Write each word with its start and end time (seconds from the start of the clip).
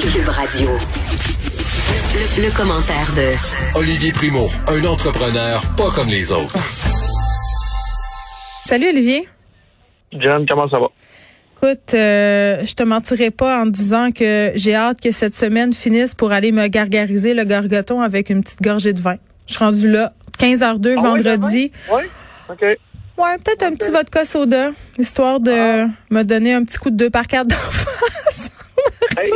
Cube 0.00 0.28
Radio. 0.28 0.70
Le, 2.14 2.42
le 2.46 2.56
commentaire 2.56 3.12
de 3.14 3.78
Olivier 3.78 4.10
Primo, 4.12 4.46
un 4.68 4.84
entrepreneur 4.84 5.60
pas 5.76 5.90
comme 5.90 6.08
les 6.08 6.32
autres. 6.32 6.54
Salut 8.64 8.88
Olivier. 8.88 9.28
John, 10.12 10.46
comment 10.48 10.68
ça 10.70 10.78
va? 10.78 10.86
Écoute, 11.56 11.92
euh, 11.94 12.64
je 12.64 12.72
te 12.74 12.82
mentirai 12.82 13.30
pas 13.30 13.60
en 13.62 13.66
disant 13.66 14.10
que 14.12 14.52
j'ai 14.54 14.74
hâte 14.74 15.00
que 15.00 15.12
cette 15.12 15.34
semaine 15.34 15.74
finisse 15.74 16.14
pour 16.14 16.32
aller 16.32 16.52
me 16.52 16.66
gargariser 16.68 17.34
le 17.34 17.44
gargoton 17.44 18.00
avec 18.00 18.30
une 18.30 18.42
petite 18.42 18.62
gorgée 18.62 18.92
de 18.94 19.00
vin. 19.00 19.16
Je 19.46 19.54
suis 19.54 19.62
rendue 19.64 19.90
là, 19.90 20.12
15h02 20.38 20.94
Ah 20.96 21.00
vendredi. 21.02 21.70
Oui? 21.92 22.02
OK. 22.50 22.62
Ouais, 22.62 23.36
peut-être 23.44 23.62
un 23.62 23.74
petit 23.74 23.90
vodka 23.90 24.24
soda, 24.24 24.70
histoire 24.98 25.38
de 25.38 25.84
Ah. 25.84 25.86
me 26.10 26.22
donner 26.22 26.54
un 26.54 26.64
petit 26.64 26.78
coup 26.78 26.90
de 26.90 26.96
deux 26.96 27.10
par 27.10 27.26
quatre 27.26 27.48
d'en 27.48 27.56
face. 27.70 28.50
Hey, 29.18 29.28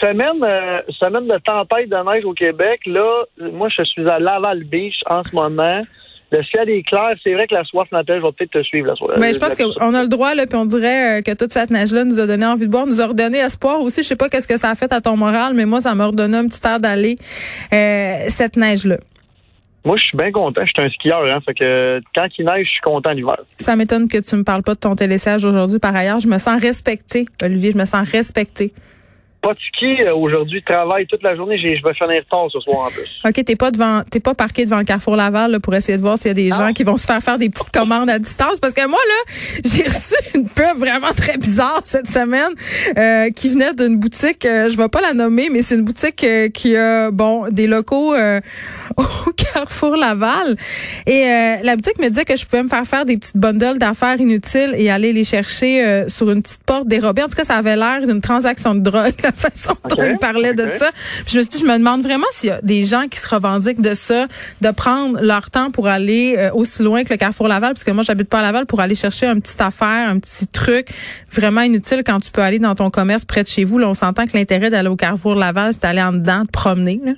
semaine, 0.00 0.42
euh, 0.42 0.80
semaine 0.98 1.26
de 1.26 1.38
tempête 1.44 1.88
de 1.88 2.10
neige 2.10 2.24
au 2.24 2.32
Québec. 2.32 2.80
Là, 2.86 3.24
moi, 3.52 3.68
je 3.68 3.82
suis 3.84 4.08
à 4.08 4.18
Laval 4.18 4.64
Beach 4.64 4.96
en 5.06 5.22
ce 5.24 5.34
moment. 5.34 5.82
Le 6.32 6.42
ciel 6.44 6.70
est 6.70 6.82
clair. 6.84 7.14
C'est 7.22 7.34
vrai 7.34 7.46
que 7.46 7.54
la 7.54 7.64
soif 7.64 7.90
natale 7.92 8.20
va 8.20 8.30
peut-être 8.32 8.52
te 8.52 8.62
suivre 8.62 8.86
la 8.86 8.94
soirée. 8.94 9.18
Mais 9.18 9.32
je 9.32 9.38
pense 9.38 9.56
qu'on 9.56 9.94
a 9.94 10.02
le 10.02 10.08
droit, 10.08 10.34
là, 10.34 10.46
puis 10.46 10.56
on 10.56 10.64
dirait 10.64 11.18
euh, 11.18 11.22
que 11.22 11.32
toute 11.32 11.52
cette 11.52 11.70
neige-là 11.70 12.04
nous 12.04 12.20
a 12.20 12.26
donné 12.26 12.46
envie 12.46 12.66
de 12.66 12.70
boire, 12.70 12.86
nous 12.86 13.00
a 13.00 13.06
redonné 13.06 13.38
espoir 13.38 13.80
aussi. 13.80 14.02
Je 14.02 14.08
sais 14.08 14.16
pas 14.16 14.28
qu'est-ce 14.28 14.46
que 14.46 14.56
ça 14.56 14.70
a 14.70 14.74
fait 14.74 14.92
à 14.92 15.00
ton 15.00 15.16
moral, 15.16 15.54
mais 15.54 15.66
moi, 15.66 15.80
ça 15.80 15.94
m'a 15.94 16.06
redonné 16.06 16.36
un 16.36 16.46
petit 16.46 16.60
air 16.64 16.78
d'aller, 16.78 17.18
euh, 17.72 18.24
cette 18.28 18.56
neige-là. 18.56 18.98
Moi, 19.84 19.96
je 19.96 20.02
suis 20.04 20.16
bien 20.16 20.30
content. 20.30 20.60
Je 20.64 20.72
suis 20.76 20.86
un 20.86 20.90
skieur, 20.90 21.24
hein. 21.26 21.40
Fait 21.44 21.54
que 21.54 22.00
quand 22.14 22.26
il 22.38 22.44
neige, 22.44 22.66
je 22.66 22.70
suis 22.72 22.80
content 22.82 23.12
l'hiver. 23.12 23.36
Ça 23.58 23.76
m'étonne 23.76 24.08
que 24.08 24.18
tu 24.18 24.36
me 24.36 24.44
parles 24.44 24.62
pas 24.62 24.74
de 24.74 24.80
ton 24.80 24.94
télésiège 24.94 25.44
aujourd'hui. 25.44 25.78
Par 25.78 25.96
ailleurs, 25.96 26.20
je 26.20 26.28
me 26.28 26.38
sens 26.38 26.60
respectée, 26.60 27.24
Olivier. 27.42 27.72
Je 27.72 27.78
me 27.78 27.84
sens 27.86 28.08
respectée. 28.10 28.72
Pas 29.42 29.54
de 29.54 29.58
ski 29.58 30.04
euh, 30.04 30.14
aujourd'hui. 30.14 30.62
Travaille 30.62 31.06
toute 31.06 31.22
la 31.22 31.34
journée. 31.34 31.56
J'ai- 31.58 31.76
Je 31.76 31.82
vais 31.82 31.94
finir 31.94 32.22
tard 32.30 32.46
ce 32.52 32.60
soir 32.60 32.86
en 32.86 32.90
plus. 32.90 33.08
OK, 33.24 33.44
t'es 33.44 33.56
pas 33.56 33.70
devant, 33.70 34.02
t'es 34.10 34.20
pas 34.20 34.34
parqué 34.34 34.64
devant 34.66 34.78
le 34.78 34.84
Carrefour 34.84 35.16
Laval 35.16 35.50
là, 35.52 35.60
pour 35.60 35.74
essayer 35.74 35.96
de 35.96 36.02
voir 36.02 36.18
s'il 36.18 36.28
y 36.28 36.30
a 36.30 36.34
des 36.34 36.50
gens 36.50 36.72
qui 36.74 36.84
vont 36.84 36.96
se 36.98 37.06
faire 37.06 37.22
faire 37.22 37.38
des 37.38 37.48
petites 37.48 37.70
commandes 37.70 38.10
à 38.10 38.18
distance. 38.18 38.60
Parce 38.60 38.74
que 38.74 38.86
moi, 38.86 38.98
là, 38.98 39.32
j'ai 39.64 39.84
reçu 39.84 40.14
une 40.34 40.46
pub 40.48 40.76
vraiment 40.76 41.12
très 41.16 41.38
bizarre 41.38 41.80
cette 41.84 42.06
semaine 42.08 42.52
euh, 42.98 43.30
qui 43.30 43.48
venait 43.48 43.72
d'une 43.72 43.96
boutique, 43.98 44.44
euh, 44.44 44.68
je 44.68 44.76
vais 44.76 44.88
pas 44.88 45.00
la 45.00 45.14
nommer, 45.14 45.48
mais 45.50 45.62
c'est 45.62 45.74
une 45.76 45.84
boutique 45.84 46.22
euh, 46.24 46.48
qui 46.50 46.76
a, 46.76 47.10
bon, 47.10 47.48
des 47.50 47.66
locaux 47.66 48.14
euh, 48.14 48.40
au 48.98 49.30
Carrefour 49.32 49.96
Laval. 49.96 50.56
Et 51.06 51.24
euh, 51.24 51.56
la 51.62 51.76
boutique 51.76 51.98
me 51.98 52.08
disait 52.08 52.24
que 52.26 52.36
je 52.36 52.44
pouvais 52.44 52.62
me 52.62 52.68
faire 52.68 52.84
faire 52.84 53.04
des 53.06 53.16
petites 53.16 53.38
bundles 53.38 53.78
d'affaires 53.78 54.20
inutiles 54.20 54.74
et 54.76 54.90
aller 54.90 55.12
les 55.14 55.24
chercher 55.24 55.84
euh, 55.86 56.08
sur 56.08 56.30
une 56.30 56.42
petite 56.42 56.62
porte 56.64 56.86
dérobée. 56.88 57.22
En 57.22 57.28
tout 57.28 57.36
cas, 57.36 57.44
ça 57.44 57.56
avait 57.56 57.76
l'air 57.76 58.06
d'une 58.06 58.20
transaction 58.20 58.74
de 58.74 58.80
drogue, 58.80 59.14
la 59.30 59.50
façon 59.50 59.72
dont 59.88 59.96
il 60.02 60.18
parlait 60.18 60.54
de 60.54 60.70
ça. 60.70 60.90
Puis 61.24 61.32
je 61.34 61.38
me 61.38 61.42
suis 61.42 61.50
dit, 61.52 61.58
je 61.60 61.64
me 61.64 61.78
demande 61.78 62.02
vraiment 62.02 62.26
s'il 62.30 62.48
y 62.50 62.52
a 62.52 62.60
des 62.62 62.84
gens 62.84 63.06
qui 63.08 63.18
se 63.18 63.28
revendiquent 63.34 63.80
de 63.80 63.94
ça, 63.94 64.26
de 64.60 64.70
prendre 64.70 65.20
leur 65.20 65.50
temps 65.50 65.70
pour 65.70 65.86
aller 65.88 66.34
euh, 66.38 66.50
aussi 66.52 66.82
loin 66.82 67.04
que 67.04 67.10
le 67.10 67.16
Carrefour 67.16 67.48
Laval, 67.48 67.74
parce 67.74 67.84
que 67.84 67.90
moi, 67.90 68.02
j'habite 68.02 68.28
pas 68.28 68.40
à 68.40 68.42
Laval, 68.42 68.66
pour 68.66 68.80
aller 68.80 68.94
chercher 68.94 69.26
un 69.26 69.38
petit 69.40 69.60
affaire, 69.62 70.08
un 70.08 70.18
petit 70.18 70.46
truc 70.46 70.88
vraiment 71.30 71.60
inutile 71.62 72.02
quand 72.04 72.20
tu 72.20 72.30
peux 72.30 72.42
aller 72.42 72.58
dans 72.58 72.74
ton 72.74 72.90
commerce 72.90 73.24
près 73.24 73.42
de 73.42 73.48
chez 73.48 73.64
vous. 73.64 73.78
Là, 73.78 73.88
on 73.88 73.94
s'entend 73.94 74.24
que 74.24 74.36
l'intérêt 74.36 74.70
d'aller 74.70 74.88
au 74.88 74.96
Carrefour 74.96 75.34
Laval, 75.34 75.72
c'est 75.72 75.82
d'aller 75.82 76.02
en 76.02 76.12
dedans, 76.12 76.42
de 76.44 76.50
promener. 76.50 77.00
Là. 77.04 77.12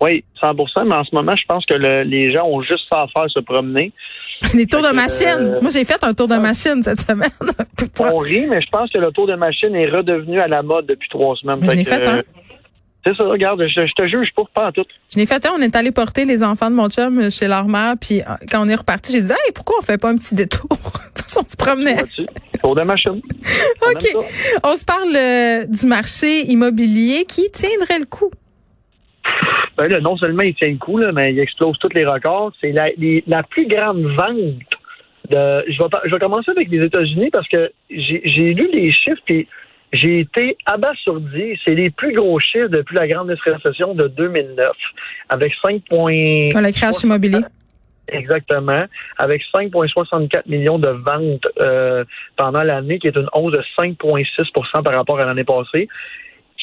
Oui, 0.00 0.24
100% 0.42 0.86
mais 0.86 0.94
en 0.94 1.04
ce 1.04 1.14
moment, 1.14 1.32
je 1.36 1.44
pense 1.48 1.64
que 1.64 1.74
le- 1.74 2.02
les 2.02 2.30
gens 2.32 2.44
ont 2.46 2.60
juste 2.62 2.84
ça 2.90 3.02
à 3.02 3.06
faire, 3.08 3.30
se 3.30 3.40
promener. 3.40 3.92
Des 4.54 4.66
tours 4.66 4.82
de 4.82 4.92
machine. 4.94 5.26
euh, 5.54 5.60
Moi, 5.60 5.70
j'ai 5.72 5.84
fait 5.84 6.02
un 6.02 6.12
tour 6.14 6.28
de 6.28 6.36
machine 6.36 6.82
cette 6.82 7.00
semaine. 7.00 7.30
On 8.00 8.18
rit, 8.18 8.46
mais 8.46 8.60
je 8.60 8.68
pense 8.70 8.90
que 8.90 8.98
le 8.98 9.10
tour 9.12 9.26
de 9.26 9.34
machine 9.34 9.74
est 9.74 9.88
redevenu 9.88 10.38
à 10.38 10.48
la 10.48 10.62
mode 10.62 10.86
depuis 10.86 11.08
trois 11.08 11.34
semaines. 11.36 11.58
Mais 11.60 11.66
je 11.66 11.70
Fait 11.70 11.76
l'ai 11.76 11.84
fait 11.84 12.06
un. 12.06 12.18
euh, 12.18 12.22
C'est 13.06 13.16
ça, 13.16 13.24
regarde, 13.24 13.62
je, 13.66 13.86
je 13.86 13.92
te 13.94 14.06
juge 14.08 14.28
pour 14.34 14.48
pas 14.50 14.66
en 14.68 14.72
tout. 14.72 14.84
Je 15.12 15.18
n'ai 15.18 15.26
fait 15.26 15.44
un, 15.46 15.52
on 15.56 15.60
est 15.62 15.74
allé 15.76 15.90
porter 15.92 16.24
les 16.24 16.42
enfants 16.42 16.70
de 16.70 16.74
mon 16.74 16.88
chum 16.88 17.30
chez 17.30 17.46
leur 17.48 17.66
mère, 17.66 17.94
puis 18.00 18.20
euh, 18.20 18.24
quand 18.50 18.64
on 18.64 18.68
est 18.68 18.74
reparti, 18.74 19.12
j'ai 19.12 19.22
dit, 19.22 19.32
hey, 19.32 19.52
pourquoi 19.54 19.76
on 19.78 19.82
fait 19.82 19.98
pas 19.98 20.10
un 20.10 20.16
petit 20.16 20.34
détour? 20.34 20.68
on 21.38 21.48
se 21.48 21.56
promenait. 21.56 21.96
Tour 22.62 22.74
de 22.74 22.82
machine. 22.82 23.20
OK. 23.90 24.16
On 24.64 24.76
se 24.76 24.84
parle 24.84 25.14
euh, 25.16 25.66
du 25.66 25.86
marché 25.86 26.46
immobilier 26.50 27.24
qui 27.26 27.50
tiendrait 27.52 27.98
le 28.00 28.06
coup? 28.06 28.30
Ben 29.76 29.88
là, 29.88 30.00
non 30.00 30.16
seulement 30.16 30.42
il 30.42 30.54
tient 30.54 30.70
le 30.70 30.76
coup, 30.78 30.98
là, 30.98 31.12
mais 31.12 31.32
il 31.32 31.38
explose 31.38 31.78
tous 31.78 31.92
les 31.94 32.04
records. 32.04 32.52
C'est 32.60 32.72
la, 32.72 32.88
les- 32.96 33.22
la 33.26 33.42
plus 33.42 33.66
grande 33.68 34.02
vente 34.02 34.38
de. 35.30 35.64
Je 35.70 35.82
vais, 35.82 35.88
pas- 35.90 36.02
je 36.04 36.10
vais 36.12 36.18
commencer 36.18 36.50
avec 36.50 36.68
les 36.70 36.84
États-Unis 36.84 37.30
parce 37.32 37.48
que 37.48 37.70
j'ai 37.90 38.22
j'ai 38.24 38.54
lu 38.54 38.68
les 38.72 38.90
chiffres 38.90 39.22
et 39.28 39.46
j'ai 39.92 40.20
été 40.20 40.56
abasourdi. 40.66 41.58
C'est 41.64 41.74
les 41.74 41.90
plus 41.90 42.12
gros 42.14 42.38
chiffres 42.40 42.68
depuis 42.68 42.96
la 42.96 43.06
grande 43.06 43.30
récession 43.44 43.94
de 43.94 44.08
2009, 44.08 44.66
avec 45.28 45.52
5 45.64 45.82
points. 45.88 46.50
Dans 46.54 46.60
le 46.60 46.72
crash 46.72 47.02
immobilier. 47.04 47.40
Exactement, 48.08 48.84
avec 49.18 49.42
5,64 49.52 50.42
millions 50.46 50.78
de 50.78 50.90
ventes 50.90 51.44
euh, 51.60 52.04
pendant 52.36 52.62
l'année, 52.62 53.00
qui 53.00 53.08
est 53.08 53.16
une 53.16 53.28
hausse 53.32 53.52
de 53.52 53.62
5,6% 53.76 54.82
par 54.84 54.94
rapport 54.94 55.20
à 55.20 55.24
l'année 55.24 55.42
passée. 55.42 55.88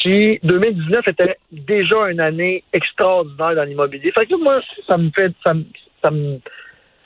Qui 0.04 0.38
2019 0.44 1.08
était 1.08 1.38
déjà 1.50 2.10
une 2.12 2.20
année 2.20 2.66
extraordinaire 2.74 3.56
dans 3.56 3.64
l'immobilier. 3.64 4.12
Fait 4.12 4.26
que 4.26 4.36
moi, 4.36 4.60
ça 4.86 4.98
me 4.98 5.10
fait 5.16 5.32
ça 5.46 5.54
me, 5.54 5.64
ça 6.04 6.12
me, 6.12 6.40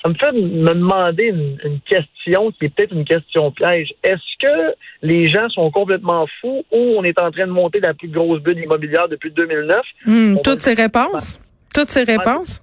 ça 0.04 0.10
me 0.10 0.16
fait 0.16 0.32
me 0.32 0.74
demander 0.74 1.26
une, 1.26 1.60
une 1.64 1.80
question 1.82 2.52
qui 2.52 2.66
est 2.66 2.70
peut-être 2.70 2.94
une 2.94 3.06
question 3.06 3.52
piège. 3.52 3.94
Est-ce 4.04 4.38
que 4.40 4.76
les 5.04 5.28
gens 5.28 5.48
sont 5.50 5.70
complètement 5.70 6.26
fous 6.42 6.66
ou 6.72 6.96
on 6.98 7.04
est 7.04 7.20
en 7.20 7.30
train 7.30 7.46
de 7.46 7.52
monter 7.52 7.80
la 7.80 7.94
plus 7.94 8.08
grosse 8.08 8.42
bulle 8.42 8.58
immobilière 8.58 9.08
depuis 9.08 9.30
2009? 9.30 9.78
Hum, 10.08 10.36
On 10.36 10.42
toutes 10.42 10.62
ces 10.62 10.74
réponses? 10.74 11.40
Toutes 11.76 11.92
ces 11.92 12.04
réponses? 12.04 12.60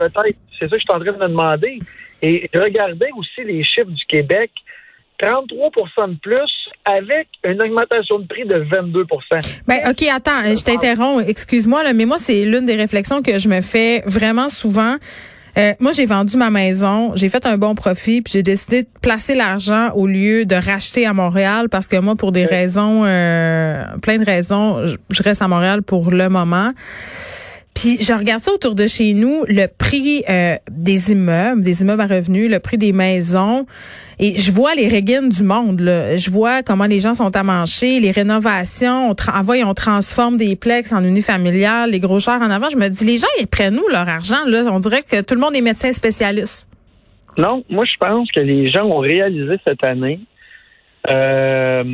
Peut-être. 0.00 0.36
C'est 0.58 0.68
ça 0.68 0.76
que 0.76 0.78
je 0.78 0.84
suis 0.84 0.92
en 0.92 0.98
train 0.98 1.12
de 1.12 1.18
me 1.18 1.28
demander. 1.28 1.78
Et 2.22 2.50
je 2.52 2.58
regardais 2.58 3.10
aussi 3.16 3.44
les 3.44 3.62
chiffres 3.62 3.90
du 3.90 4.04
Québec. 4.06 4.50
33% 5.22 6.10
de 6.10 6.18
plus 6.20 6.52
avec 6.84 7.28
une 7.44 7.62
augmentation 7.62 8.18
de 8.18 8.26
prix 8.26 8.44
de 8.46 8.64
22% 8.64 9.62
Ben, 9.66 9.78
OK, 9.90 10.02
attends, 10.14 10.44
je 10.44 10.62
t'interromps. 10.62 11.24
Excuse-moi, 11.26 11.82
là, 11.82 11.92
mais 11.92 12.04
moi, 12.04 12.18
c'est 12.18 12.44
l'une 12.44 12.66
des 12.66 12.76
réflexions 12.76 13.22
que 13.22 13.38
je 13.38 13.48
me 13.48 13.60
fais 13.60 14.02
vraiment 14.06 14.48
souvent. 14.48 14.96
Euh, 15.58 15.72
moi, 15.80 15.92
j'ai 15.92 16.04
vendu 16.04 16.36
ma 16.36 16.50
maison, 16.50 17.16
j'ai 17.16 17.30
fait 17.30 17.46
un 17.46 17.56
bon 17.56 17.74
profit, 17.74 18.20
puis 18.20 18.34
j'ai 18.34 18.42
décidé 18.42 18.82
de 18.82 18.88
placer 19.00 19.34
l'argent 19.34 19.90
au 19.94 20.06
lieu 20.06 20.44
de 20.44 20.54
racheter 20.54 21.06
à 21.06 21.14
Montréal 21.14 21.70
parce 21.70 21.86
que 21.88 21.96
moi, 21.96 22.14
pour 22.14 22.30
des 22.30 22.44
raisons, 22.44 23.04
euh, 23.06 23.82
plein 24.02 24.18
de 24.18 24.24
raisons, 24.26 24.84
je- 24.86 24.96
je 25.08 25.22
reste 25.22 25.40
à 25.40 25.48
Montréal 25.48 25.82
pour 25.82 26.10
le 26.10 26.28
moment. 26.28 26.72
Puis 27.76 27.98
je 28.00 28.12
regarde 28.14 28.42
ça 28.42 28.52
autour 28.52 28.74
de 28.74 28.86
chez 28.86 29.12
nous, 29.12 29.44
le 29.46 29.66
prix 29.66 30.24
euh, 30.30 30.56
des 30.70 31.12
immeubles, 31.12 31.60
des 31.60 31.82
immeubles 31.82 32.00
à 32.00 32.06
revenus, 32.06 32.50
le 32.50 32.58
prix 32.58 32.78
des 32.78 32.92
maisons, 32.92 33.66
et 34.18 34.38
je 34.38 34.50
vois 34.50 34.74
les 34.74 34.88
régines 34.88 35.28
du 35.28 35.42
monde. 35.42 35.80
Là. 35.80 36.16
Je 36.16 36.30
vois 36.30 36.62
comment 36.62 36.86
les 36.86 37.00
gens 37.00 37.12
sont 37.12 37.36
amanchés, 37.36 38.00
les 38.00 38.12
rénovations, 38.12 39.10
on, 39.10 39.12
tra- 39.12 39.38
envoie, 39.38 39.56
on 39.66 39.74
transforme 39.74 40.38
des 40.38 40.56
plex 40.56 40.90
en 40.90 41.04
unifamilial, 41.04 41.90
les 41.90 42.00
gros 42.00 42.18
chars 42.18 42.40
en 42.40 42.50
avant. 42.50 42.70
Je 42.70 42.78
me 42.78 42.88
dis, 42.88 43.04
les 43.04 43.18
gens, 43.18 43.26
ils 43.40 43.46
prennent 43.46 43.78
où 43.78 43.86
leur 43.92 44.08
argent? 44.08 44.44
Là? 44.46 44.64
On 44.72 44.78
dirait 44.78 45.02
que 45.02 45.20
tout 45.20 45.34
le 45.34 45.40
monde 45.40 45.54
est 45.54 45.60
médecin 45.60 45.92
spécialiste. 45.92 46.66
Non, 47.36 47.62
moi 47.68 47.84
je 47.84 47.96
pense 48.00 48.32
que 48.32 48.40
les 48.40 48.70
gens 48.70 48.86
ont 48.86 49.00
réalisé 49.00 49.56
cette 49.68 49.84
année 49.84 50.18
euh, 51.08 51.84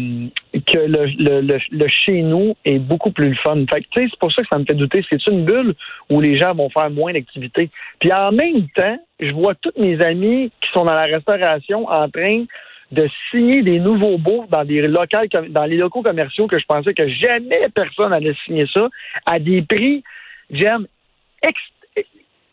que 0.67 0.79
le, 0.79 1.41
le, 1.41 1.59
le, 1.71 1.89
chez 1.89 2.23
nous 2.23 2.57
est 2.65 2.79
beaucoup 2.79 3.11
plus 3.11 3.35
fun. 3.37 3.65
Fait 3.71 3.85
c'est 3.95 4.17
pour 4.19 4.33
ça 4.33 4.43
que 4.43 4.49
ça 4.51 4.59
me 4.59 4.65
fait 4.65 4.75
douter. 4.75 5.05
C'est 5.09 5.27
une 5.27 5.45
bulle 5.45 5.75
où 6.11 6.21
les 6.21 6.39
gens 6.39 6.55
vont 6.55 6.71
faire 6.71 6.91
moins 6.91 7.13
d'activités? 7.13 7.71
Puis 7.99 8.13
en 8.13 8.33
même 8.33 8.69
temps, 8.75 8.99
je 9.21 9.33
vois 9.33 9.55
tous 9.55 9.73
mes 9.79 10.01
amis 10.03 10.51
qui 10.61 10.71
sont 10.73 10.85
dans 10.85 10.95
la 10.95 11.05
restauration 11.05 11.89
en 11.89 12.09
train 12.09 12.45
de 12.93 13.09
signer 13.31 13.63
des 13.63 13.81
nouveaux 13.81 14.19
baux 14.19 14.45
dans 14.51 14.65
des 14.65 14.83
locales, 14.83 15.29
dans 15.49 15.65
les 15.65 15.77
locaux 15.77 16.03
commerciaux 16.03 16.47
que 16.47 16.59
je 16.59 16.67
pensais 16.67 16.93
que 16.93 17.09
jamais 17.09 17.63
personne 17.75 18.13
allait 18.13 18.35
signer 18.45 18.67
ça 18.73 18.89
à 19.25 19.39
des 19.39 19.63
prix, 19.63 20.05
j'aime, 20.51 20.87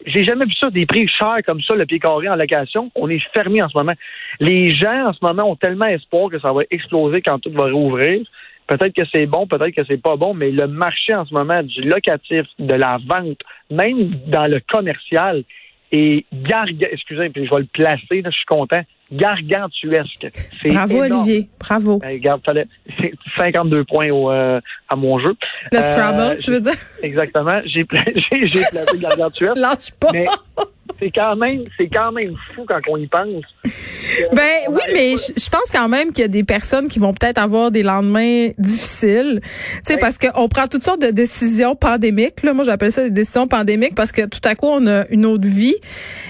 j'ai 0.06 0.24
jamais 0.24 0.46
vu 0.46 0.54
ça, 0.54 0.70
des 0.70 0.86
prix 0.86 1.08
chers 1.08 1.40
comme 1.46 1.62
ça, 1.62 1.76
le 1.76 1.86
pied 1.86 2.00
carré 2.00 2.30
en 2.30 2.36
location. 2.36 2.92
On 2.96 3.10
est 3.10 3.22
fermé 3.34 3.62
en 3.62 3.70
ce 3.70 3.78
moment. 3.78 3.94
Les 4.40 4.74
gens, 4.76 5.10
en 5.10 5.14
ce 5.14 5.20
moment, 5.22 5.50
ont 5.50 5.56
tellement 5.56 5.88
espoir 5.88 6.30
que 6.30 6.40
ça 6.40 6.54
va 6.54 6.62
exploser 6.72 7.22
quand 7.22 7.40
tout 7.40 7.52
va 7.52 7.70
rouvrir. 7.70 8.22
Peut-être 8.68 8.94
que 8.94 9.06
c'est 9.12 9.26
bon, 9.26 9.48
peut-être 9.48 9.76
que 9.76 9.84
c'est 9.86 10.02
pas 10.02 10.16
bon, 10.16 10.34
mais 10.34 10.52
le 10.52 10.68
marché 10.68 11.14
en 11.16 11.26
ce 11.26 11.34
moment 11.34 11.64
du 11.64 11.82
locatif, 11.82 12.46
de 12.60 12.76
la 12.76 13.00
vente, 13.10 13.40
même 13.72 14.12
dans 14.28 14.46
le 14.46 14.62
commercial, 14.72 15.44
est 15.92 16.26
garga... 16.34 16.88
Excusez, 16.92 17.30
puis 17.30 17.46
je 17.46 17.50
vais 17.54 17.62
le 17.62 17.68
placer, 17.74 18.22
là, 18.22 18.30
je 18.30 18.36
suis 18.36 18.46
content. 18.46 18.82
Gargantuesque. 19.12 20.28
C'est 20.62 20.70
Bravo, 20.70 21.04
énorme. 21.04 21.22
Olivier. 21.24 21.50
Bravo. 21.60 21.98
Ben, 21.98 22.10
regarde, 22.12 22.42
fallait 22.46 22.68
c'est 23.00 23.12
52 23.38 23.84
points 23.86 24.10
au, 24.12 24.30
euh, 24.32 24.62
à 24.88 24.96
mon 24.96 25.18
jeu. 25.20 25.36
Le 25.72 25.78
Euh, 25.78 25.82
Scrabble, 25.82 26.38
tu 26.38 26.52
veux 26.52 26.62
dire? 26.62 26.74
Exactement. 27.02 27.60
J'ai 27.66 27.86
pla- 27.86 28.04
j'ai 28.32 28.48
j'ai 28.48 28.64
placé 28.70 29.00
gargantuesque. 29.00 29.56
Lâche 29.58 29.92
pas. 30.00 30.10
Mais 30.14 30.26
c'est 31.00 31.12
quand 31.12 31.36
même, 31.36 31.64
c'est 31.78 31.88
quand 31.88 32.12
même 32.12 32.36
fou 32.54 32.66
quand 32.68 32.80
on 32.90 32.98
y 32.98 33.08
pense. 33.08 33.44
Ben 34.34 34.44
oui, 34.70 34.82
mais 34.92 35.16
je, 35.18 35.50
pense 35.50 35.72
quand 35.72 35.88
même 35.88 36.12
qu'il 36.12 36.24
y 36.24 36.26
a 36.26 36.30
des 36.30 36.44
personnes 36.44 36.88
qui 36.88 37.00
vont 37.00 37.14
peut-être 37.14 37.38
avoir 37.38 37.72
des 37.72 37.84
lendemains 37.84 38.50
difficiles. 38.58 39.40
Tu 39.42 39.94
sais, 39.94 39.98
parce 39.98 40.18
qu'on 40.18 40.50
prend 40.50 40.68
toutes 40.68 40.84
sortes 40.84 41.02
de 41.02 41.12
décisions 41.12 41.76
pandémiques. 41.76 42.44
Là. 42.44 42.54
Moi, 42.54 42.66
j'appelle 42.66 42.92
ça 42.92 43.04
des 43.04 43.12
décisions 43.12 43.48
pandémiques 43.48 43.96
parce 43.96 44.12
que 44.12 44.26
tout 44.26 44.42
à 44.44 44.56
coup, 44.56 44.68
on 44.68 44.86
a 44.88 45.08
une 45.10 45.26
autre 45.26 45.48
vie. 45.48 45.76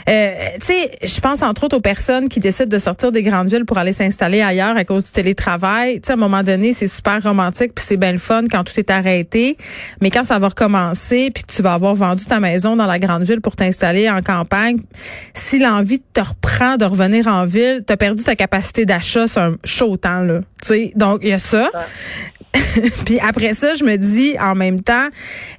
Euh, 0.08 0.34
tu 0.60 0.68
sais, 0.68 0.92
je 1.04 1.20
pense 1.20 1.42
entre 1.42 1.64
autres 1.64 1.78
aux 1.78 1.82
personnes 1.82 2.30
qui 2.30 2.40
décident 2.40 2.70
de 2.70 2.80
sortir 2.80 3.12
des 3.12 3.24
grandes 3.24 3.50
villes 3.50 3.66
pour 3.66 3.78
aller 3.78 3.94
s'installer 3.94 4.42
ailleurs 4.42 4.78
à 4.78 4.84
cause 4.84 5.06
du 5.06 5.12
télétravail. 5.12 6.02
Tu 6.02 6.08
sais, 6.08 6.12
à 6.12 6.16
un 6.16 6.20
moment 6.20 6.44
donné, 6.44 6.74
c'est 6.74 6.88
super 6.88 7.24
romantique 7.24 7.74
puis 7.74 7.86
c'est 7.86 7.98
bien 7.98 8.12
le 8.12 8.20
fun 8.20 8.44
quand 8.52 8.64
tout 8.64 8.78
est 8.78 8.92
arrêté. 8.92 9.58
Mais 10.02 10.10
quand 10.10 10.26
ça 10.26 10.38
va 10.38 10.50
recommencer 10.50 11.32
puis 11.34 11.44
que 11.44 11.52
tu 11.52 11.62
vas 11.62 11.74
avoir 11.74 11.96
vendu 11.96 12.26
ta 12.26 12.40
maison 12.40 12.76
dans 12.76 12.88
la 12.88 13.00
grande 13.00 13.24
ville 13.24 13.42
pour 13.42 13.56
t'installer 13.56 14.10
en 14.10 14.22
campagne, 14.22 14.59
si 15.34 15.60
l'envie 15.60 16.00
te 16.00 16.22
reprend 16.22 16.78
de 16.78 16.86
revenir 16.86 17.28
en 17.28 17.46
ville, 17.46 17.84
tu 17.86 17.94
as 17.94 17.98
perdu 17.98 18.24
ta 18.24 18.36
capacité 18.36 18.86
d'achat, 18.86 19.28
c'est 19.28 19.40
un 19.40 19.58
chaud 19.64 19.98
temps, 19.98 20.22
là. 20.22 20.42
sais, 20.62 20.92
donc, 20.96 21.20
il 21.24 21.30
y 21.30 21.34
a 21.34 21.40
ça. 21.40 21.70
Puis 23.06 23.20
après 23.20 23.54
ça, 23.54 23.76
je 23.76 23.84
me 23.84 23.98
dis 23.98 24.36
en 24.40 24.56
même 24.56 24.82
temps, 24.82 25.08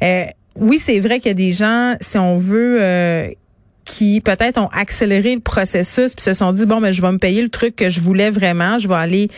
euh, 0.02 0.24
oui, 0.56 0.78
c'est 0.78 1.00
vrai 1.00 1.20
qu'il 1.20 1.28
y 1.28 1.30
a 1.30 1.34
des 1.34 1.52
gens, 1.52 1.94
si 2.00 2.18
on 2.18 2.36
veut, 2.36 2.78
euh, 2.80 3.28
qui 3.90 4.20
peut-être 4.20 4.56
ont 4.56 4.68
accéléré 4.68 5.34
le 5.34 5.40
processus 5.40 6.14
puis 6.14 6.22
se 6.22 6.32
sont 6.32 6.52
dit 6.52 6.64
bon 6.64 6.78
mais 6.78 6.92
je 6.92 7.02
vais 7.02 7.10
me 7.10 7.18
payer 7.18 7.42
le 7.42 7.48
truc 7.48 7.74
que 7.74 7.90
je 7.90 8.00
voulais 8.00 8.30
vraiment, 8.30 8.78
je 8.78 8.86
vais 8.86 8.94
aller 8.94 9.28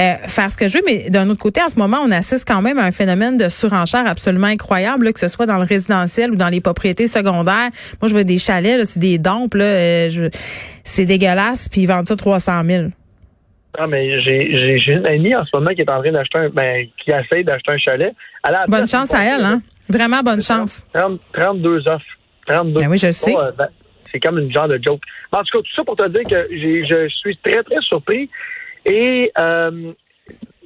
euh, 0.00 0.14
faire 0.26 0.50
ce 0.50 0.56
que 0.56 0.66
je 0.66 0.78
veux 0.78 0.82
mais 0.86 1.10
d'un 1.10 1.28
autre 1.28 1.40
côté 1.40 1.60
en 1.60 1.68
ce 1.68 1.78
moment 1.78 1.98
on 2.02 2.10
assiste 2.10 2.48
quand 2.48 2.62
même 2.62 2.78
à 2.78 2.84
un 2.84 2.90
phénomène 2.90 3.36
de 3.36 3.50
surenchère 3.50 4.06
absolument 4.06 4.46
incroyable 4.46 5.12
que 5.12 5.20
ce 5.20 5.28
soit 5.28 5.44
dans 5.44 5.58
le 5.58 5.64
résidentiel 5.64 6.30
ou 6.30 6.36
dans 6.36 6.48
les 6.48 6.62
propriétés 6.62 7.06
secondaires. 7.06 7.68
Moi 8.00 8.08
je 8.08 8.12
vois 8.14 8.24
des 8.24 8.38
chalets 8.38 8.86
c'est 8.86 9.00
des 9.00 9.18
dompes 9.18 9.54
là, 9.54 9.64
euh, 9.64 10.30
c'est 10.84 11.04
dégueulasse 11.04 11.68
puis 11.68 11.82
ils 11.82 11.86
vendent 11.86 12.06
ça 12.06 12.16
300 12.16 12.62
000. 12.64 12.84
Ah, 13.78 13.86
mais 13.86 14.22
j'ai 14.22 14.92
une 14.92 15.06
amie 15.06 15.36
en 15.36 15.44
ce 15.44 15.50
moment 15.52 15.70
qui 15.74 15.82
est 15.82 15.90
en 15.90 16.00
train 16.00 16.12
d'acheter 16.12 16.38
un, 16.38 16.48
ben, 16.48 16.86
qui 17.04 17.10
essaie 17.10 17.44
d'acheter 17.44 17.72
un 17.72 17.78
chalet. 17.78 18.14
bonne 18.68 18.88
chance 18.88 19.12
à 19.12 19.22
elle, 19.22 19.44
hein? 19.44 19.60
Vraiment 19.90 20.22
bonne 20.22 20.40
chance. 20.40 20.86
32 20.94 21.88
offres. 21.88 22.04
32. 22.46 22.80
Ben 22.80 22.88
oui, 22.88 22.98
je 22.98 23.12
sais. 23.12 23.36
Euh, 23.36 23.52
ben, 23.56 23.68
c'est 24.10 24.20
comme 24.20 24.38
une 24.38 24.52
genre 24.52 24.68
de 24.68 24.78
joke. 24.82 25.02
en 25.32 25.42
tout 25.42 25.58
cas, 25.58 25.62
tout 25.62 25.74
ça 25.74 25.84
pour 25.84 25.96
te 25.96 26.08
dire 26.08 26.22
que 26.22 26.48
je 26.50 27.08
suis 27.08 27.36
très, 27.38 27.62
très 27.62 27.80
surpris. 27.80 28.28
Et 28.84 29.30
euh, 29.38 29.92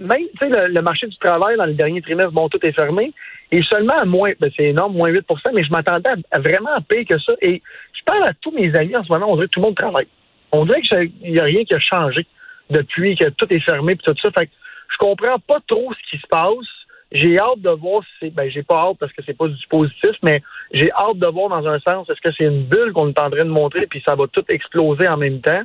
même, 0.01 0.23
tu 0.39 0.39
sais, 0.39 0.69
le, 0.69 0.83
marché 0.83 1.07
du 1.07 1.17
travail 1.19 1.57
dans 1.57 1.67
le 1.67 1.75
dernier 1.75 2.03
trimestre, 2.03 2.33
bon, 2.33 2.49
tout 2.49 2.65
est 2.65 2.73
fermé. 2.73 3.13
Et 3.51 3.63
seulement 3.63 3.97
à 3.97 4.05
moins, 4.05 4.33
ben, 4.41 4.51
c'est 4.57 4.65
énorme, 4.65 4.95
moins 4.95 5.11
8% 5.11 5.23
mais 5.55 5.63
je 5.63 5.71
m'attendais 5.71 6.11
à, 6.31 6.39
vraiment 6.41 6.75
à 6.75 6.81
payer 6.81 7.05
que 7.05 7.19
ça. 7.19 7.33
Et 7.41 7.63
je 7.93 8.05
parle 8.05 8.25
à 8.25 8.33
tous 8.41 8.51
mes 8.53 8.75
amis 8.77 8.97
en 8.97 9.05
ce 9.05 9.13
moment, 9.13 9.31
on 9.31 9.35
dirait 9.35 9.47
que 9.47 9.53
tout 9.53 9.61
le 9.61 9.67
monde 9.67 9.77
travaille. 9.77 10.09
On 10.53 10.65
dirait 10.65 10.81
qu'il 10.83 11.33
n'y 11.33 11.39
a 11.39 11.45
rien 11.45 11.65
qui 11.65 11.75
a 11.75 11.81
changé 11.81 12.27
depuis 12.71 13.17
que 13.17 13.29
tout 13.31 13.53
est 13.53 13.61
fermé 13.61 13.93
et 13.93 13.97
tout 13.97 14.15
ça. 14.21 14.31
Fait 14.37 14.47
que 14.47 14.53
je 14.91 14.97
comprends 14.99 15.39
pas 15.39 15.59
trop 15.67 15.93
ce 15.93 16.11
qui 16.11 16.21
se 16.21 16.27
passe. 16.29 16.82
J'ai 17.13 17.39
hâte 17.39 17.61
de 17.61 17.71
voir 17.71 18.03
si 18.03 18.11
c'est, 18.21 18.31
ben, 18.31 18.51
j'ai 18.51 18.63
pas 18.63 18.77
hâte 18.77 18.97
parce 18.99 19.13
que 19.13 19.23
c'est 19.25 19.37
pas 19.37 19.47
du 19.47 19.67
positif, 19.69 20.13
mais 20.23 20.43
j'ai 20.73 20.91
hâte 20.93 21.19
de 21.19 21.27
voir 21.27 21.51
dans 21.51 21.69
un 21.69 21.79
sens, 21.81 22.09
est-ce 22.09 22.21
que 22.23 22.35
c'est 22.37 22.45
une 22.45 22.65
bulle 22.65 22.93
qu'on 22.95 23.09
est 23.09 23.19
en 23.19 23.31
train 23.31 23.45
de 23.45 23.51
montrer 23.51 23.87
puis 23.87 24.03
ça 24.07 24.15
va 24.15 24.27
tout 24.29 24.45
exploser 24.49 25.07
en 25.09 25.19
même 25.19 25.41
temps? 25.43 25.63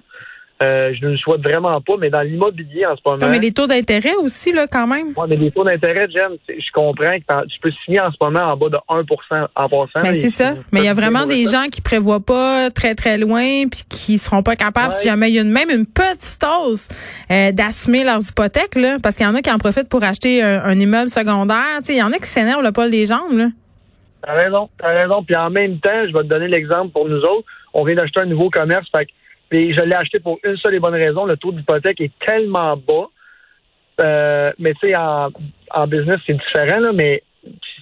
Euh, 0.63 0.92
je 1.00 1.06
ne 1.06 1.12
le 1.12 1.18
souhaite 1.18 1.42
vraiment 1.42 1.80
pas, 1.81 1.94
mais 2.00 2.09
dans 2.09 2.21
l'immobilier 2.21 2.83
en 2.88 2.95
ce 2.95 3.01
moment. 3.06 3.30
mais 3.30 3.38
les 3.38 3.51
taux 3.51 3.68
d'intérêt 3.68 4.15
aussi, 4.15 4.51
là, 4.51 4.65
quand 4.65 4.88
même. 4.88 5.09
Oui, 5.15 5.25
mais 5.30 5.36
les 5.36 5.51
taux 5.51 5.63
d'intérêt, 5.63 6.07
Jen, 6.09 6.36
je 6.50 6.71
comprends 6.74 7.15
que 7.19 7.48
tu 7.48 7.59
peux 7.59 7.71
signer 7.86 8.01
en 8.01 8.12
ce 8.12 8.18
moment 8.19 8.54
en 8.54 8.57
bas 8.57 8.69
de 8.69 8.77
1% 8.89 9.48
en 9.56 9.69
passant. 9.69 10.01
Ben, 10.01 10.15
c'est 10.15 10.30
ça. 10.30 10.56
Mais 10.71 10.80
il 10.80 10.86
y 10.86 10.89
a 10.89 10.95
vraiment 10.95 11.27
des 11.27 11.45
gens 11.45 11.65
qui 11.71 11.81
prévoient 11.81 12.25
pas 12.25 12.71
très, 12.71 12.95
très 12.95 13.19
loin 13.19 13.68
puis 13.69 13.83
qui 13.88 14.18
seront 14.18 14.42
pas 14.42 14.56
capables, 14.56 14.94
si 14.94 15.07
jamais 15.07 15.30
il 15.30 15.36
y 15.36 15.39
a 15.39 15.44
même 15.44 15.69
une 15.69 15.86
petite 15.86 16.44
hausse, 16.44 16.89
euh, 17.30 17.51
d'assumer 17.51 18.04
leurs 18.04 18.27
hypothèques, 18.27 18.75
là, 18.75 18.98
parce 19.04 19.15
qu'il 19.15 19.27
y 19.27 19.30
en 19.30 19.36
a 19.36 19.44
qui 19.44 19.51
en 19.51 19.59
profitent 19.59 19.89
pour 19.89 20.04
acheter 20.04 20.42
un, 20.42 20.80
immeuble 20.80 21.09
secondaire. 21.12 21.81
Il 21.88 21.95
y 21.95 22.01
en 22.01 22.12
a 22.12 22.18
qui 22.18 22.25
s'énervent 22.25 22.63
le 22.63 22.71
poil 22.71 22.89
des 22.89 23.06
jambes, 23.06 23.33
là. 23.33 23.48
T'as 24.24 24.33
raison, 24.33 24.69
t'as 24.80 24.89
raison. 24.89 25.24
Puis 25.24 25.36
en 25.36 25.51
même 25.51 25.77
temps, 25.80 26.07
je 26.07 26.13
vais 26.13 26.24
te 26.24 26.27
donner 26.27 26.48
l'exemple 26.48 26.92
pour 26.92 27.07
nous 27.07 27.19
autres. 27.19 27.45
On 27.74 27.83
vient 27.83 27.95
d'acheter 27.95 28.21
un 28.21 28.25
nouveau 28.25 28.50
commerce, 28.50 28.88
fait 28.92 29.07
puis 29.50 29.74
je 29.74 29.82
l'ai 29.82 29.96
acheté 29.96 30.20
pour 30.20 30.40
une 30.44 30.58
seule 30.58 30.76
et 30.76 30.80
bonne 30.80 30.94
raison. 30.94 31.26
Le 31.26 31.38
taux 31.38 31.52
d'hypothèque 31.52 32.02
est 32.02 32.12
tellement 32.26 32.76
bas. 32.76 33.08
Euh, 34.02 34.52
mais 34.60 34.74
tu 34.76 34.90
sais, 34.90 34.96
en, 34.96 35.30
en 35.72 35.88
business, 35.88 36.20
c'est 36.26 36.38
différent, 36.38 36.80
là, 36.80 36.92
mais 36.94 37.24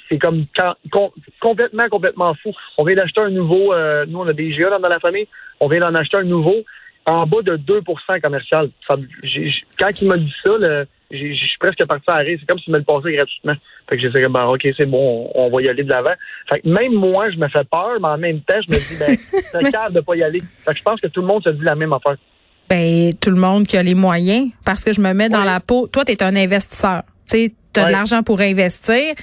c'est 0.09 0.17
comme 0.19 0.45
complètement, 1.41 1.89
complètement 1.89 2.33
fou. 2.35 2.51
On 2.77 2.83
vient 2.83 2.95
d'acheter 2.95 3.21
un 3.21 3.31
nouveau, 3.31 3.73
euh, 3.73 4.05
nous 4.07 4.19
on 4.19 4.27
a 4.27 4.33
des 4.33 4.51
GA 4.51 4.77
dans, 4.77 4.87
la 4.87 4.99
famille, 4.99 5.27
on 5.59 5.67
vient 5.67 5.79
d'en 5.79 5.95
acheter 5.95 6.17
un 6.17 6.23
nouveau 6.23 6.63
en 7.05 7.25
bas 7.25 7.41
de 7.41 7.57
2% 7.57 8.21
commercial. 8.21 8.69
quand 8.87 10.01
il 10.01 10.07
m'a 10.07 10.17
dit 10.17 10.33
ça, 10.43 10.51
je 11.17 11.33
suis 11.33 11.57
presque 11.59 11.85
parti 11.85 12.03
à 12.07 12.17
rire. 12.17 12.37
C'est 12.39 12.47
comme 12.47 12.59
s'il 12.59 12.73
me 12.73 12.79
le 12.79 12.83
passait 12.83 13.13
gratuitement. 13.13 13.55
Fait 13.89 13.97
que 13.97 14.01
j'ai 14.01 14.09
dit, 14.09 14.21
ben, 14.29 14.45
OK, 14.45 14.67
c'est 14.77 14.85
bon, 14.85 15.29
on, 15.33 15.49
va 15.49 15.61
y 15.61 15.69
aller 15.69 15.83
de 15.83 15.89
l'avant. 15.89 16.13
Fait 16.51 16.59
que 16.61 16.67
même 16.67 16.93
moi, 16.93 17.29
je 17.31 17.37
me 17.37 17.47
fais 17.47 17.63
peur, 17.63 17.97
mais 18.01 18.07
en 18.07 18.17
même 18.17 18.41
temps, 18.41 18.59
je 18.67 18.73
me 18.73 18.77
dis, 18.77 18.97
ben, 18.99 19.17
c'est 19.51 19.71
calme 19.71 19.93
de 19.93 20.01
pas 20.01 20.15
y 20.15 20.23
aller. 20.23 20.41
Fait 20.65 20.71
que 20.71 20.77
je 20.77 20.83
pense 20.83 20.99
que 20.99 21.07
tout 21.07 21.21
le 21.21 21.27
monde 21.27 21.43
se 21.43 21.49
dit 21.49 21.63
la 21.63 21.75
même 21.75 21.93
affaire. 21.93 22.17
Ben, 22.69 23.09
tout 23.21 23.29
le 23.29 23.39
monde 23.39 23.67
qui 23.67 23.77
a 23.77 23.83
les 23.83 23.93
moyens, 23.93 24.49
parce 24.65 24.83
que 24.83 24.91
je 24.91 25.01
me 25.01 25.13
mets 25.13 25.29
dans 25.29 25.43
la 25.43 25.59
peau. 25.59 25.87
Toi, 25.87 26.03
tu 26.03 26.11
es 26.11 26.23
un 26.23 26.35
investisseur. 26.35 27.03
Tu 27.29 27.37
sais, 27.37 27.53
tu 27.73 27.79
as 27.79 27.87
de 27.87 27.91
l'argent 27.91 28.23
pour 28.23 28.39
investir. 28.39 29.13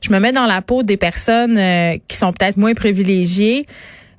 Je 0.00 0.12
me 0.12 0.20
mets 0.20 0.32
dans 0.32 0.46
la 0.46 0.62
peau 0.62 0.82
des 0.82 0.96
personnes 0.96 1.58
euh, 1.58 1.96
qui 2.06 2.16
sont 2.16 2.32
peut-être 2.32 2.56
moins 2.56 2.74
privilégiées. 2.74 3.66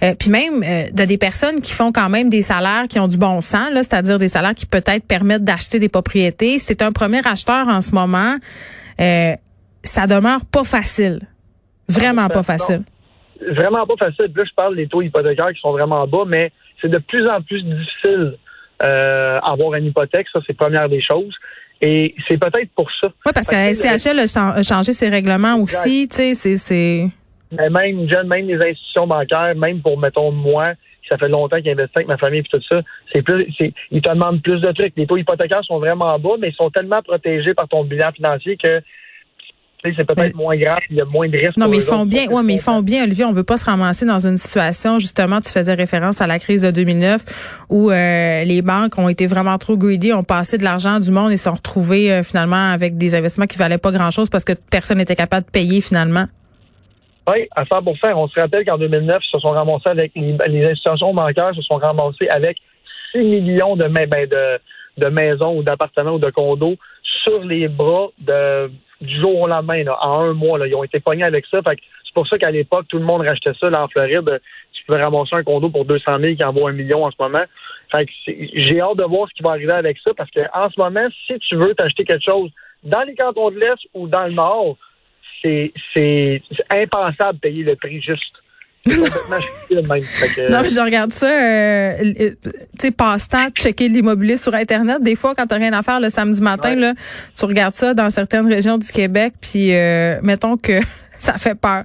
Euh, 0.03 0.15
puis 0.19 0.29
même 0.29 0.63
euh, 0.63 0.89
de 0.91 1.05
des 1.05 1.17
personnes 1.17 1.61
qui 1.61 1.71
font 1.71 1.91
quand 1.91 2.09
même 2.09 2.29
des 2.29 2.41
salaires 2.41 2.87
qui 2.89 2.99
ont 2.99 3.07
du 3.07 3.17
bon 3.17 3.39
sens, 3.41 3.71
là, 3.71 3.83
c'est-à-dire 3.83 4.19
des 4.19 4.27
salaires 4.27 4.55
qui 4.55 4.65
peut-être 4.65 5.07
permettent 5.07 5.45
d'acheter 5.45 5.79
des 5.79 5.89
propriétés. 5.89 6.59
Si 6.59 6.75
un 6.81 6.91
premier 6.91 7.25
acheteur 7.25 7.67
en 7.67 7.79
ce 7.79 7.95
moment, 7.95 8.35
euh, 8.99 9.33
ça 9.83 10.07
demeure 10.07 10.45
pas 10.45 10.63
facile. 10.63 11.19
Vraiment 11.87 12.27
pas 12.27 12.43
facile. 12.43 12.81
Vraiment 13.41 13.85
pas 13.85 13.95
facile. 13.97 14.31
Là, 14.35 14.43
je 14.45 14.53
parle 14.55 14.75
des 14.75 14.87
taux 14.87 15.01
hypothécaires 15.01 15.53
qui 15.53 15.61
sont 15.61 15.71
vraiment 15.71 16.05
bas, 16.07 16.23
mais 16.27 16.51
c'est 16.81 16.89
de 16.89 16.97
plus 16.97 17.25
en 17.29 17.41
plus 17.41 17.61
difficile 17.63 18.37
euh, 18.81 19.39
avoir 19.39 19.75
une 19.75 19.85
hypothèque. 19.85 20.27
Ça, 20.33 20.39
c'est 20.45 20.53
première 20.53 20.89
des 20.89 21.01
choses. 21.01 21.33
Et 21.81 22.15
c'est 22.27 22.37
peut-être 22.37 22.69
pour 22.75 22.89
ça. 23.01 23.09
Oui, 23.25 23.31
parce 23.33 23.47
que 23.47 23.55
la 23.55 23.73
SCHL 23.73 24.19
a 24.19 24.63
changé 24.63 24.93
ses 24.93 25.09
règlements 25.09 25.55
aussi. 25.55 26.07
Tu 26.09 26.33
sais, 26.33 26.57
c'est 26.57 27.07
mais 27.53 27.69
même 27.69 28.09
jeune, 28.09 28.27
même 28.27 28.47
les 28.47 28.55
institutions 28.55 29.07
bancaires, 29.07 29.55
même 29.55 29.81
pour, 29.81 29.97
mettons, 29.97 30.31
moi, 30.31 30.73
ça 31.09 31.17
fait 31.17 31.29
longtemps 31.29 31.57
qu'il 31.57 31.69
investit 31.69 31.93
avec 31.97 32.07
ma 32.07 32.17
famille 32.17 32.39
et 32.39 32.43
tout 32.43 32.61
ça, 32.69 32.81
c'est 33.11 33.21
plus, 33.21 33.47
c'est, 33.59 33.73
ils 33.91 34.01
te 34.01 34.09
demandent 34.09 34.41
plus 34.41 34.61
de 34.61 34.71
trucs. 34.71 34.93
Les 34.95 35.05
taux 35.05 35.17
hypothécaires 35.17 35.63
sont 35.63 35.79
vraiment 35.79 36.17
bas, 36.19 36.35
mais 36.39 36.49
ils 36.49 36.55
sont 36.55 36.69
tellement 36.69 37.01
protégés 37.01 37.53
par 37.53 37.67
ton 37.67 37.83
bilan 37.83 38.11
financier 38.11 38.57
que 38.57 38.81
c'est 39.83 40.05
peut-être 40.05 40.35
moins 40.35 40.55
grave, 40.55 40.79
il 40.89 40.97
y 40.97 41.01
a 41.01 41.05
moins 41.05 41.27
de 41.27 41.37
risques. 41.37 41.57
Non, 41.57 41.67
mais 41.67 41.77
ils 41.77 41.83
font 41.83 42.05
bien, 42.05 42.27
ouais, 42.27 42.43
mais 42.43 42.53
ils 42.53 42.61
font 42.61 42.81
bien, 42.81 43.03
Olivier. 43.03 43.25
On 43.25 43.31
veut 43.31 43.43
pas 43.43 43.57
se 43.57 43.65
ramasser 43.65 44.05
dans 44.05 44.25
une 44.25 44.37
situation, 44.37 44.97
justement, 44.99 45.41
tu 45.41 45.49
faisais 45.49 45.73
référence 45.73 46.21
à 46.21 46.27
la 46.27 46.39
crise 46.39 46.61
de 46.61 46.71
2009 46.71 47.65
où 47.69 47.91
euh, 47.91 48.43
les 48.43 48.61
banques 48.61 48.97
ont 48.97 49.09
été 49.09 49.27
vraiment 49.27 49.57
trop 49.57 49.77
greedy, 49.77 50.13
ont 50.13 50.23
passé 50.23 50.57
de 50.57 50.63
l'argent 50.63 50.99
du 50.99 51.11
monde 51.11 51.31
et 51.31 51.37
se 51.37 51.45
sont 51.45 51.53
retrouvés 51.53 52.11
euh, 52.11 52.23
finalement 52.23 52.71
avec 52.71 52.97
des 52.97 53.13
investissements 53.15 53.47
qui 53.47 53.57
valaient 53.57 53.77
pas 53.77 53.91
grand-chose 53.91 54.29
parce 54.29 54.45
que 54.45 54.53
personne 54.53 54.99
n'était 54.99 55.15
capable 55.15 55.45
de 55.45 55.51
payer 55.51 55.81
finalement. 55.81 56.27
Oui, 57.29 57.47
à 57.55 57.65
100 57.65 57.83
On 58.15 58.27
se 58.27 58.39
rappelle 58.39 58.65
qu'en 58.65 58.77
2009, 58.77 59.21
ils 59.23 59.31
se 59.31 59.39
sont 59.39 59.51
ramassés 59.51 59.89
avec 59.89 60.11
les, 60.15 60.67
institutions 60.67 61.13
bancaires 61.13 61.55
se 61.55 61.61
sont 61.61 61.77
ramassées 61.77 62.27
avec 62.29 62.57
6 63.13 63.19
millions 63.19 63.75
de, 63.75 63.87
ben, 63.87 64.27
de, 64.27 64.59
de 64.97 65.07
maisons 65.07 65.57
ou 65.57 65.63
d'appartements 65.63 66.15
ou 66.15 66.19
de 66.19 66.29
condos 66.31 66.75
sur 67.23 67.39
les 67.43 67.69
bras 67.69 68.07
de, 68.19 68.69
du 68.99 69.19
jour 69.21 69.41
au 69.41 69.47
lendemain, 69.47 69.83
en 70.01 70.19
un 70.21 70.33
mois. 70.33 70.67
Ils 70.67 70.75
ont 70.75 70.83
été 70.83 70.99
pognés 70.99 71.23
avec 71.23 71.45
ça. 71.47 71.61
Fait 71.61 71.79
c'est 72.05 72.13
pour 72.13 72.27
ça 72.27 72.37
qu'à 72.37 72.51
l'époque, 72.51 72.85
tout 72.89 72.99
le 72.99 73.05
monde 73.05 73.25
rachetait 73.25 73.53
ça 73.59 73.69
là, 73.69 73.83
en 73.83 73.87
Floride. 73.87 74.39
Tu 74.73 74.83
pouvais 74.85 75.01
ramasser 75.01 75.35
un 75.35 75.43
condo 75.43 75.69
pour 75.69 75.85
200 75.85 76.19
000 76.19 76.35
qui 76.35 76.43
en 76.43 76.51
vaut 76.51 76.67
un 76.67 76.73
million 76.73 77.05
en 77.05 77.11
ce 77.11 77.15
moment. 77.19 77.43
Fait 77.95 78.07
j'ai 78.53 78.81
hâte 78.81 78.97
de 78.97 79.03
voir 79.03 79.27
ce 79.29 79.33
qui 79.33 79.43
va 79.43 79.51
arriver 79.51 79.73
avec 79.73 79.97
ça 80.03 80.11
parce 80.15 80.29
qu'en 80.29 80.69
ce 80.69 80.79
moment, 80.79 81.07
si 81.25 81.39
tu 81.39 81.55
veux 81.55 81.73
t'acheter 81.73 82.03
quelque 82.03 82.23
chose 82.23 82.51
dans 82.83 83.01
les 83.03 83.15
cantons 83.15 83.49
de 83.49 83.59
l'Est 83.59 83.79
ou 83.93 84.07
dans 84.07 84.25
le 84.25 84.33
Nord, 84.33 84.77
c'est 85.43 86.41
impensable 86.69 87.35
de 87.35 87.39
payer 87.39 87.63
le 87.63 87.75
prix 87.75 88.01
juste. 88.01 88.33
C'est 88.85 88.97
complètement 88.97 89.37
même. 89.93 90.03
Non, 90.49 90.61
mais 90.61 90.69
je 90.69 90.83
regarde 90.83 91.13
ça, 91.13 91.27
euh, 91.27 92.13
tu 92.13 92.49
sais, 92.79 92.91
passe-temps, 92.91 93.49
checker 93.51 93.87
l'immobilier 93.87 94.35
sur 94.35 94.53
Internet. 94.53 95.01
Des 95.01 95.15
fois, 95.15 95.33
quand 95.35 95.47
t'as 95.47 95.55
rien 95.55 95.71
à 95.73 95.81
faire 95.83 95.99
le 96.01 96.09
samedi 96.09 96.41
matin, 96.41 96.75
là, 96.75 96.93
tu 97.37 97.45
regardes 97.45 97.75
ça 97.75 97.93
dans 97.93 98.09
certaines 98.09 98.47
régions 98.47 98.77
du 98.77 98.91
Québec, 98.91 99.33
puis 99.39 99.73
euh, 99.73 100.19
mettons 100.21 100.57
que 100.57 100.79
ça 101.19 101.37
fait 101.37 101.55
peur. 101.55 101.83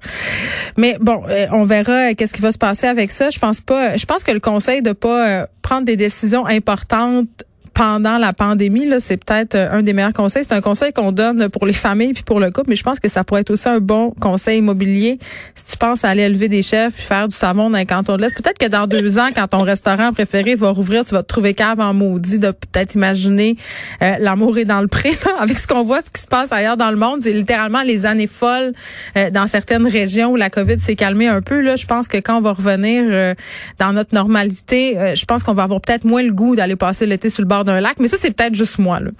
Mais 0.76 0.96
bon, 1.00 1.22
euh, 1.28 1.46
on 1.52 1.64
verra 1.64 2.14
qu'est-ce 2.14 2.34
qui 2.34 2.42
va 2.42 2.50
se 2.50 2.58
passer 2.58 2.88
avec 2.88 3.12
ça. 3.12 3.30
Je 3.30 3.38
pense 3.38 3.60
pas. 3.60 3.96
Je 3.96 4.04
pense 4.04 4.24
que 4.24 4.32
le 4.32 4.40
conseil 4.40 4.82
de 4.82 4.92
pas 4.92 5.46
prendre 5.62 5.84
des 5.84 5.96
décisions 5.96 6.46
importantes 6.46 7.44
pendant 7.78 8.18
la 8.18 8.32
pandémie, 8.32 8.88
là, 8.88 8.98
c'est 8.98 9.24
peut-être 9.24 9.54
euh, 9.54 9.70
un 9.70 9.82
des 9.82 9.92
meilleurs 9.92 10.12
conseils. 10.12 10.42
C'est 10.42 10.52
un 10.52 10.60
conseil 10.60 10.92
qu'on 10.92 11.12
donne 11.12 11.48
pour 11.48 11.64
les 11.64 11.72
familles 11.72 12.12
puis 12.12 12.24
pour 12.24 12.40
le 12.40 12.50
couple, 12.50 12.70
mais 12.70 12.74
je 12.74 12.82
pense 12.82 12.98
que 12.98 13.08
ça 13.08 13.22
pourrait 13.22 13.42
être 13.42 13.50
aussi 13.50 13.68
un 13.68 13.78
bon 13.78 14.10
conseil 14.20 14.58
immobilier 14.58 15.20
si 15.54 15.64
tu 15.64 15.76
penses 15.76 16.04
à 16.04 16.08
aller 16.08 16.24
élever 16.24 16.48
des 16.48 16.62
chefs 16.62 16.94
puis 16.94 17.04
faire 17.04 17.28
du 17.28 17.36
savon 17.36 17.70
dans 17.70 17.78
un 17.78 17.84
canton 17.84 18.16
de 18.16 18.22
l'Est. 18.22 18.36
Peut-être 18.36 18.58
que 18.58 18.66
dans 18.66 18.88
deux 18.88 19.20
ans, 19.20 19.28
quand 19.32 19.46
ton 19.46 19.62
restaurant 19.62 20.12
préféré 20.12 20.56
va 20.56 20.70
rouvrir, 20.70 21.04
tu 21.04 21.14
vas 21.14 21.22
te 21.22 21.28
trouver 21.28 21.54
cave 21.54 21.78
en 21.78 21.94
maudit 21.94 22.40
de 22.40 22.50
peut-être 22.50 22.96
imaginer 22.96 23.56
euh, 24.02 24.16
l'amour 24.18 24.58
est 24.58 24.64
dans 24.64 24.80
le 24.80 24.88
pré. 24.88 25.16
Avec 25.38 25.56
ce 25.56 25.68
qu'on 25.68 25.84
voit, 25.84 26.00
ce 26.00 26.10
qui 26.10 26.20
se 26.20 26.26
passe 26.26 26.50
ailleurs 26.50 26.78
dans 26.78 26.90
le 26.90 26.96
monde, 26.96 27.20
c'est 27.22 27.32
littéralement 27.32 27.82
les 27.82 28.06
années 28.06 28.26
folles 28.26 28.72
euh, 29.16 29.30
dans 29.30 29.46
certaines 29.46 29.86
régions 29.86 30.32
où 30.32 30.36
la 30.36 30.50
COVID 30.50 30.80
s'est 30.80 30.96
calmée 30.96 31.28
un 31.28 31.42
peu. 31.42 31.60
Là, 31.60 31.76
je 31.76 31.86
pense 31.86 32.08
que 32.08 32.16
quand 32.16 32.38
on 32.38 32.40
va 32.40 32.54
revenir 32.54 33.36
dans 33.78 33.92
notre 33.92 34.16
normalité, 34.16 35.14
je 35.14 35.24
pense 35.26 35.44
qu'on 35.44 35.54
va 35.54 35.62
avoir 35.62 35.80
peut-être 35.80 36.04
moins 36.04 36.24
le 36.24 36.32
goût 36.32 36.56
d'aller 36.56 36.74
passer 36.74 37.06
l'été 37.06 37.30
sur 37.30 37.42
le 37.42 37.48
bord 37.48 37.67
d'un 37.68 37.80
lac. 37.80 37.98
Mais 38.00 38.08
ça, 38.08 38.16
c'est 38.16 38.36
peut-être 38.36 38.54
juste 38.54 38.78
moi. 38.78 39.00
Là. 39.00 39.10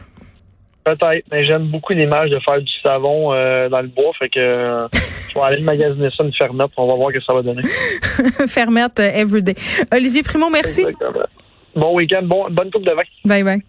Peut-être, 0.84 1.24
mais 1.30 1.44
j'aime 1.46 1.66
beaucoup 1.68 1.92
l'image 1.92 2.30
de 2.30 2.38
faire 2.40 2.60
du 2.60 2.72
savon 2.82 3.32
euh, 3.32 3.68
dans 3.68 3.82
le 3.82 3.88
bois, 3.88 4.12
fait 4.18 4.28
que 4.28 4.38
euh, 4.40 4.78
je 5.28 5.34
vais 5.34 5.40
aller 5.40 5.62
magasiner 5.62 6.08
ça 6.16 6.24
une 6.24 6.32
fermette, 6.32 6.70
on 6.76 6.86
va 6.86 6.94
voir 6.94 7.10
ce 7.10 7.18
que 7.18 7.24
ça 7.24 7.34
va 7.34 7.42
donner. 7.42 7.62
fermette 8.48 8.98
euh, 8.98 9.10
everyday. 9.14 9.54
Olivier 9.92 10.22
Primo, 10.22 10.48
merci. 10.50 10.80
Exactement. 10.80 11.26
Bon 11.76 11.94
week-end, 11.94 12.22
bon, 12.22 12.46
bonne 12.50 12.70
coupe 12.70 12.84
de 12.84 12.92
vin. 12.92 13.02
Bye 13.24 13.44
bye. 13.44 13.62